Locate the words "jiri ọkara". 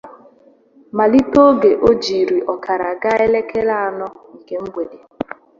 2.03-2.89